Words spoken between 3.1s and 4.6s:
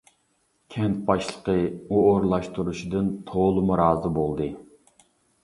تولىمۇ رازى بولدى.